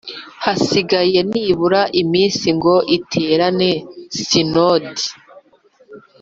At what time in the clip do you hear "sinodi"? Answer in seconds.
4.25-5.05